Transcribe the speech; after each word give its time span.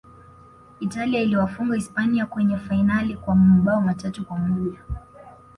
italia 0.79 1.21
iliwafunga 1.21 1.75
hispania 1.75 2.25
kwenye 2.25 2.57
fainali 2.57 3.17
kwa 3.17 3.35
mabao 3.35 3.81
matatu 3.81 4.25
kwa 4.25 4.37
moja 4.37 4.79